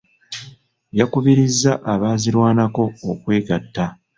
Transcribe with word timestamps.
Yakubirizza 0.99 1.71
abaazirwanako 1.93 2.83
okwegatta. 3.11 3.83